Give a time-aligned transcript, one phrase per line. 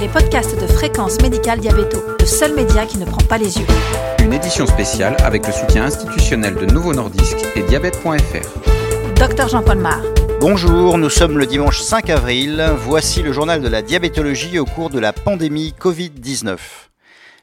[0.00, 3.66] les podcasts de Fréquence Médicale Diabéto, le seul média qui ne prend pas les yeux.
[4.24, 9.16] Une édition spéciale avec le soutien institutionnel de Nouveau Nordisk et diabète.fr.
[9.16, 10.00] Docteur Jean-Paul Mar.
[10.40, 12.72] Bonjour, nous sommes le dimanche 5 avril.
[12.78, 16.56] Voici le journal de la diabétologie au cours de la pandémie Covid-19.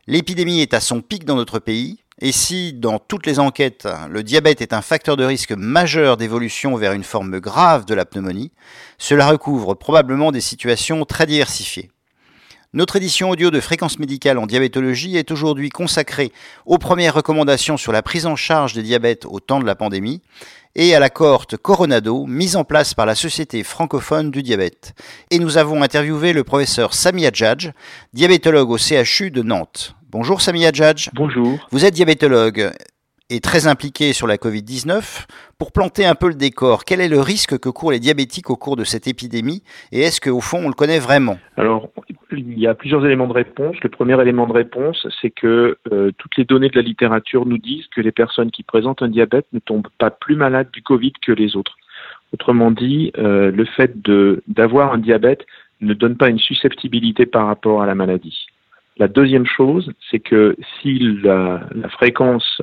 [0.07, 1.99] L'épidémie est à son pic dans notre pays.
[2.19, 6.75] Et si, dans toutes les enquêtes, le diabète est un facteur de risque majeur d'évolution
[6.75, 8.51] vers une forme grave de la pneumonie,
[8.97, 11.91] cela recouvre probablement des situations très diversifiées.
[12.77, 16.31] Notre édition audio de fréquence médicale en diabétologie est aujourd'hui consacrée
[16.67, 20.21] aux premières recommandations sur la prise en charge des diabètes au temps de la pandémie
[20.75, 24.93] et à la cohorte Coronado mise en place par la Société francophone du diabète.
[25.31, 27.71] Et nous avons interviewé le professeur Samia Djadj,
[28.13, 29.95] diabétologue au CHU de Nantes.
[30.11, 31.09] Bonjour Samia Djadj.
[31.15, 31.57] Bonjour.
[31.71, 32.71] Vous êtes diabétologue
[33.29, 35.25] et très impliqué sur la Covid-19.
[35.57, 38.55] Pour planter un peu le décor, quel est le risque que courent les diabétiques au
[38.55, 41.37] cours de cette épidémie et est-ce qu'au fond on le connaît vraiment?
[41.57, 41.89] Alors,
[42.31, 43.75] il y a plusieurs éléments de réponse.
[43.81, 47.57] Le premier élément de réponse, c'est que euh, toutes les données de la littérature nous
[47.57, 51.13] disent que les personnes qui présentent un diabète ne tombent pas plus malades du Covid
[51.21, 51.75] que les autres.
[52.33, 53.93] Autrement dit, euh, le fait
[54.47, 55.45] d'avoir un diabète
[55.81, 58.47] ne donne pas une susceptibilité par rapport à la maladie.
[58.97, 62.61] La deuxième chose, c'est que si la, fréquence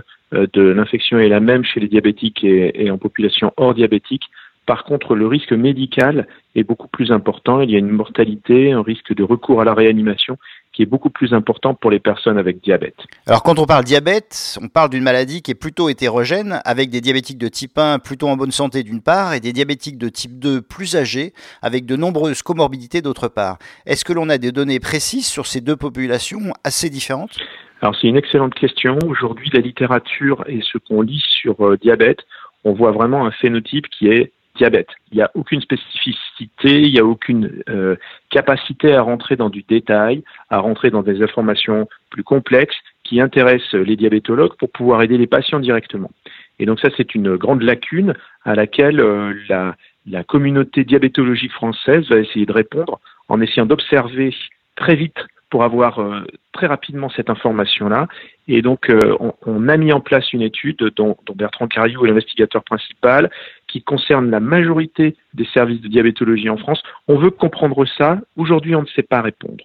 [0.53, 4.25] de l'infection est la même chez les diabétiques et, en population hors diabétique,
[4.67, 7.61] par contre, le risque médical est beaucoup plus important.
[7.61, 10.39] Il y a une mortalité, un risque de recours à la réanimation
[10.73, 12.97] qui est beaucoup plus important pour les personnes avec diabète.
[13.27, 17.01] Alors quand on parle diabète, on parle d'une maladie qui est plutôt hétérogène, avec des
[17.01, 20.39] diabétiques de type 1 plutôt en bonne santé d'une part, et des diabétiques de type
[20.39, 23.59] 2 plus âgés, avec de nombreuses comorbidités d'autre part.
[23.87, 27.37] Est-ce que l'on a des données précises sur ces deux populations assez différentes?
[27.85, 28.97] Alors c'est une excellente question.
[29.07, 32.21] Aujourd'hui, la littérature et ce qu'on lit sur euh, diabète,
[32.65, 34.89] on voit vraiment un phénotype qui est diabète.
[35.13, 37.97] Il n'y a aucune spécificité, il n'y a aucune euh,
[38.31, 43.75] capacité à rentrer dans du détail, à rentrer dans des informations plus complexes qui intéressent
[43.75, 46.11] les diabétologues pour pouvoir aider les patients directement.
[46.59, 48.15] Et donc ça, c'est une grande lacune
[48.47, 54.35] à laquelle euh, la, la communauté diabétologique française va essayer de répondre en essayant d'observer
[54.75, 55.19] très vite
[55.55, 58.09] pour avoir euh, très rapidement cette information-là.
[58.49, 59.17] Et donc, euh,
[59.47, 63.31] on, a mis en place une étude dont, Bertrand Cariou est l'investigateur principal,
[63.69, 66.83] qui concerne la majorité des services de diabétologie en France.
[67.07, 68.19] On veut comprendre ça.
[68.37, 69.63] Aujourd'hui, on ne sait pas répondre.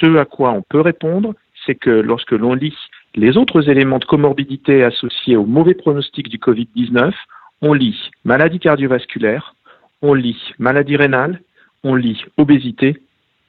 [0.00, 1.32] Ce à quoi on peut répondre,
[1.64, 2.76] c'est que lorsque l'on lit
[3.14, 7.12] les autres éléments de comorbidité associés au mauvais pronostic du Covid-19,
[7.62, 9.54] on lit maladie cardiovasculaire,
[10.02, 11.40] on lit maladie rénale,
[11.84, 12.96] on lit obésité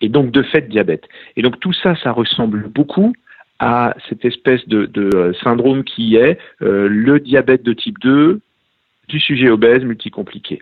[0.02, 1.04] et donc de fait diabète.
[1.36, 3.14] Et donc tout ça, ça ressemble beaucoup
[3.60, 8.42] à cette espèce de, euh, syndrome qui est euh, le diabète de type 2
[9.08, 10.60] du sujet obèse multicompliqué.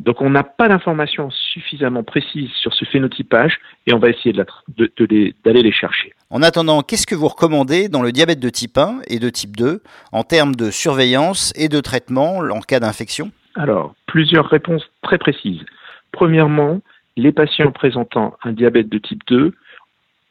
[0.00, 5.62] Donc on n'a pas d'informations suffisamment précises sur ce phénotypage et on va essayer d'aller
[5.62, 6.12] les chercher.
[6.30, 9.56] En attendant, qu'est-ce que vous recommandez dans le diabète de type 1 et de type
[9.56, 13.30] 2 en termes de surveillance et de traitement en cas d'infection?
[13.54, 15.62] Alors, plusieurs réponses très précises.
[16.10, 16.80] Premièrement,
[17.16, 19.54] les patients présentant un diabète de type 2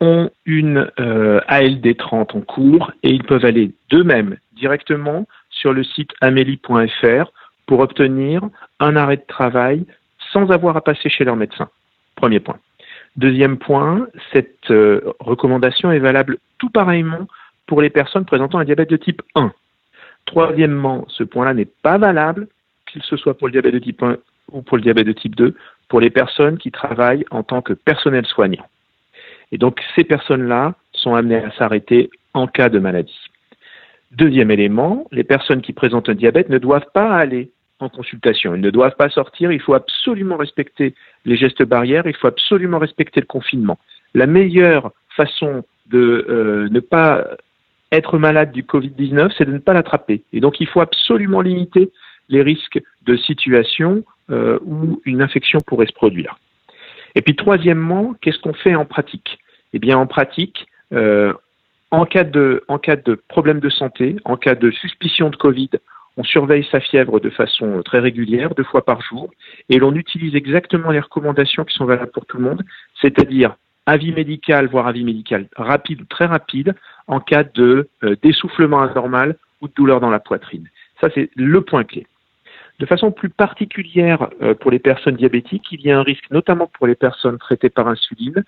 [0.02, 5.84] ont une euh, ALD 30 en cours et ils peuvent aller d'eux-mêmes directement sur le
[5.84, 7.32] site amélie.fr
[7.66, 8.42] pour obtenir
[8.80, 9.86] un arrêt de travail
[10.32, 11.70] sans avoir à passer chez leur médecin.
[12.16, 12.58] Premier point.
[13.16, 17.28] Deuxième point, cette euh, recommandation est valable tout pareillement
[17.68, 19.54] pour les personnes présentant un diabète de type 1.
[20.26, 22.48] Troisièmement, ce point-là n'est pas valable,
[22.88, 24.18] qu'il se soit pour le diabète de type 1
[24.54, 25.56] ou pour le diabète de type 2,
[25.90, 28.66] pour les personnes qui travaillent en tant que personnel soignant.
[29.52, 33.20] Et donc ces personnes-là sont amenées à s'arrêter en cas de maladie.
[34.12, 38.62] Deuxième élément, les personnes qui présentent un diabète ne doivent pas aller en consultation, ils
[38.62, 43.20] ne doivent pas sortir, il faut absolument respecter les gestes barrières, il faut absolument respecter
[43.20, 43.78] le confinement.
[44.14, 47.28] La meilleure façon de euh, ne pas
[47.92, 50.24] être malade du Covid-19, c'est de ne pas l'attraper.
[50.32, 51.92] Et donc il faut absolument limiter
[52.30, 56.38] les risques de situation euh, où une infection pourrait se produire.
[57.16, 59.40] Et puis troisièmement, qu'est-ce qu'on fait en pratique?
[59.74, 61.34] Eh bien en pratique, euh,
[61.92, 62.64] en, cas de,
[63.06, 65.70] de problème de santé, en cas de suspicion de Covid,
[66.18, 69.32] on surveille sa fièvre de façon très régulière, deux fois par jour,
[69.70, 72.64] et l'on utilise exactement les recommandations qui sont valables pour tout le monde,
[73.02, 73.56] c'est-à-dire
[73.86, 76.76] avis médical, voire avis médical rapide ou très rapide,
[77.08, 80.70] en cas de euh, d'essoufflement anormal ou de douleur dans la poitrine.
[81.02, 82.08] Ça, c'est le point clé.
[82.84, 86.68] De façon plus particulière euh, pour les personnes diabétiques, il y a un risque, notamment
[86.68, 88.44] pour les personnes traitées par insuline,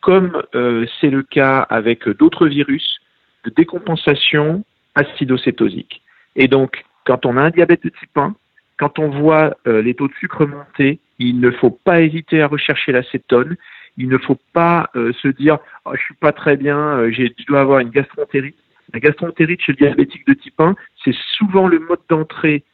[0.00, 2.98] comme euh, c'est le cas avec d'autres virus,
[3.44, 4.64] de décompensation
[4.96, 6.02] acidocétosique.
[6.34, 8.34] Et donc, quand on a un diabète de type 1,
[8.80, 12.48] quand on voit euh, les taux de sucre monter, il ne faut pas hésiter à
[12.48, 13.54] rechercher l'acétone.
[13.96, 17.78] il ne faut pas se dire oh, je suis pas très bien, je dois avoir
[17.78, 18.56] une gastroentérite.
[18.92, 20.74] La gastroentérite chez le diabétique de type 1,
[21.04, 22.64] c'est souvent le mode d'entrée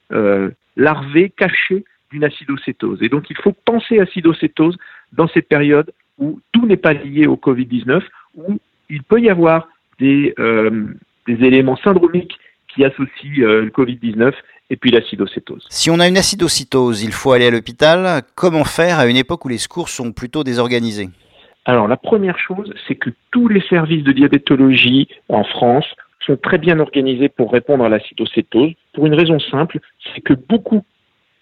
[0.76, 3.02] larvé, caché d'une acidocétose.
[3.02, 4.76] Et donc il faut penser acidocétose
[5.12, 8.02] dans ces périodes où tout n'est pas lié au Covid-19,
[8.36, 8.58] où
[8.90, 9.68] il peut y avoir
[9.98, 10.86] des, euh,
[11.26, 12.38] des éléments syndromiques
[12.74, 14.32] qui associent euh, le Covid-19
[14.70, 15.66] et puis l'acidocétose.
[15.70, 18.22] Si on a une acidocytose, il faut aller à l'hôpital.
[18.34, 21.08] Comment faire à une époque où les secours sont plutôt désorganisés?
[21.64, 25.86] Alors la première chose, c'est que tous les services de diabétologie en France
[26.26, 29.78] sont très bien organisés pour répondre à l'acidocétose, pour une raison simple,
[30.12, 30.82] c'est que beaucoup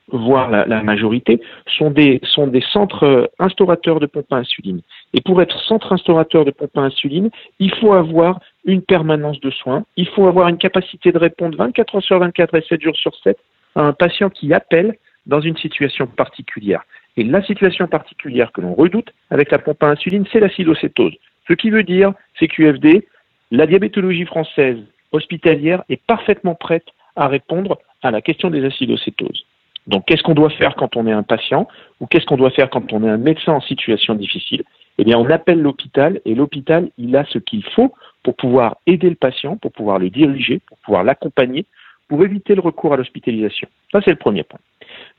[0.08, 4.82] voire la, majorité, sont des, sont des centres instaurateurs de pompes à insuline.
[5.14, 9.50] Et pour être centre instaurateur de pompes à insuline, il faut avoir une permanence de
[9.50, 12.97] soins, il faut avoir une capacité de répondre 24 heures sur 24 et 7 jours
[12.97, 13.38] sur 7
[13.75, 16.82] à un patient qui appelle dans une situation particulière.
[17.17, 21.14] Et la situation particulière que l'on redoute avec la pompe à insuline, c'est l'acidocétose.
[21.49, 23.08] Ce qui veut dire, c'est QFD,
[23.50, 24.79] la diabétologie française
[25.11, 26.87] hospitalière est parfaitement prête
[27.17, 29.45] à répondre à la question des acidocétoses.
[29.87, 31.69] Donc, qu'est-ce qu'on doit faire quand on est un patient
[32.01, 34.65] ou qu'est-ce qu'on doit faire quand on est un médecin en situation difficile?
[34.99, 37.93] Eh bien, on appelle l'hôpital et l'hôpital, il a ce qu'il faut
[38.23, 41.67] pour pouvoir aider le patient, pour pouvoir le diriger, pour pouvoir l'accompagner,
[42.09, 43.69] pour éviter le recours à l'hospitalisation.
[43.93, 44.59] Ça, c'est le premier point.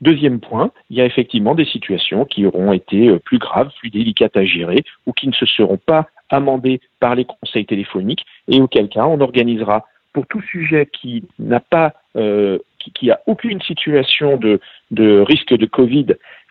[0.00, 3.90] Deuxième point, il y a effectivement des situations qui auront été euh, plus graves, plus
[3.90, 8.60] délicates à gérer ou qui ne se seront pas amendées par les conseils téléphoniques et
[8.60, 9.84] auquel cas on organisera
[10.18, 14.58] pour tout sujet qui n'a pas euh, qui, aucune situation de,
[14.90, 16.06] de risque de Covid,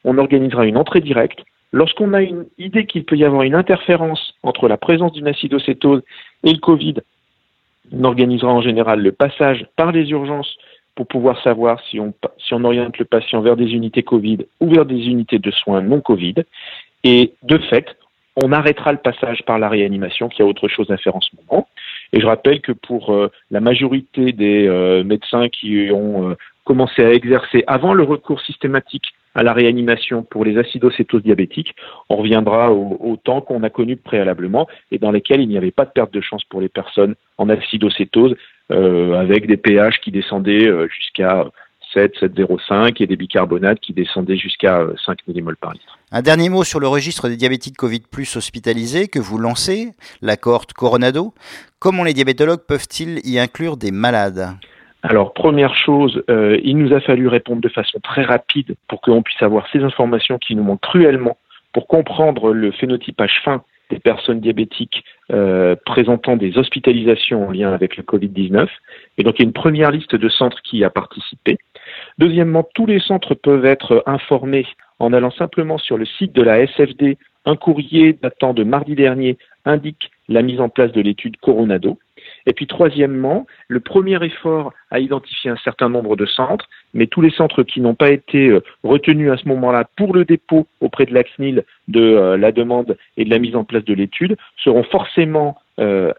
[0.06, 1.42] on organisera une entrée directe.
[1.74, 6.02] Lorsqu'on a une idée qu'il peut y avoir une interférence entre la présence d'une acidocétose
[6.46, 6.96] et le Covid,
[7.92, 10.56] on organisera en général le passage par les urgences
[10.96, 14.70] pour pouvoir savoir si on, si on oriente le patient vers des unités Covid ou
[14.70, 16.36] vers des unités de soins non Covid.
[17.04, 17.98] Et de fait,
[18.42, 21.32] on arrêtera le passage par la réanimation, qui a autre chose à faire en ce
[21.36, 21.68] moment.
[22.14, 27.04] Et je rappelle que pour euh, la majorité des euh, médecins qui ont euh, commencé
[27.04, 29.06] à exercer avant le recours systématique
[29.36, 31.76] à la réanimation pour les acidocétoses diabétiques,
[32.10, 35.86] on reviendra au, temps qu'on a connu préalablement et dans lesquels il n'y avait pas
[35.86, 38.36] de perte de chance pour les personnes en acidocétose
[38.70, 41.46] avec des pH qui descendaient jusqu'à
[41.94, 45.98] 7, 7,05 et des bicarbonates qui descendaient jusqu'à 5 euh, mmol par litre.
[46.12, 49.92] Un dernier mot sur le registre des diabétiques Covid plus hospitalisés que vous lancez,
[50.22, 51.34] la cohorte Coronado.
[51.80, 54.58] Comment les diabétologues peuvent-ils y inclure des malades?
[55.04, 59.22] Alors, première chose, euh, il nous a fallu répondre de façon très rapide pour qu'on
[59.22, 61.38] puisse avoir ces informations qui nous manquent cruellement
[61.72, 67.98] pour comprendre le phénotypage fin des personnes diabétiques euh, présentant des hospitalisations en lien avec
[67.98, 68.68] le Covid-19.
[69.18, 71.58] Et donc, il y a une première liste de centres qui a participé.
[72.18, 74.66] Deuxièmement, tous les centres peuvent être informés
[75.00, 77.18] en allant simplement sur le site de la SFD.
[77.46, 82.00] Un courrier datant de mardi dernier indique la mise en place de l'étude Coronado.
[82.46, 87.22] Et puis troisièmement, le premier effort a identifié un certain nombre de centres, mais tous
[87.22, 91.06] les centres qui n'ont pas été euh, retenus à ce moment-là pour le dépôt auprès
[91.06, 94.84] de l'ACNIL de euh, la demande et de la mise en place de l'étude seront
[94.84, 96.12] forcément euh,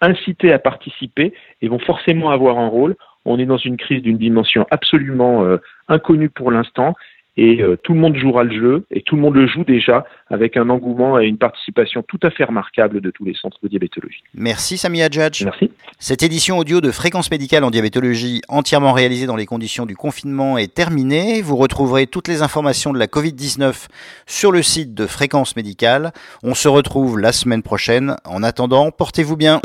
[0.00, 1.32] incités à participer
[1.62, 5.58] et vont forcément avoir un rôle on est dans une crise d'une dimension absolument euh,
[5.88, 6.94] inconnue pour l'instant
[7.38, 10.04] et euh, tout le monde jouera le jeu et tout le monde le joue déjà
[10.28, 13.68] avec un engouement et une participation tout à fait remarquable de tous les centres de
[13.68, 14.24] diabétologie.
[14.34, 15.44] Merci Sami Hadjadj.
[15.44, 15.70] Merci.
[16.00, 20.58] Cette édition audio de Fréquence médicale en diabétologie entièrement réalisée dans les conditions du confinement
[20.58, 21.40] est terminée.
[21.40, 23.86] Vous retrouverez toutes les informations de la Covid-19
[24.26, 26.10] sur le site de Fréquence médicale.
[26.42, 28.16] On se retrouve la semaine prochaine.
[28.24, 29.60] En attendant, portez-vous bien.